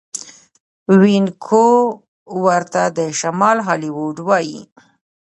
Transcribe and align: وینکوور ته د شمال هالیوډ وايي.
وینکوور 0.99 2.61
ته 2.73 2.83
د 2.97 2.99
شمال 3.19 3.57
هالیوډ 3.67 4.17
وايي. 4.27 4.61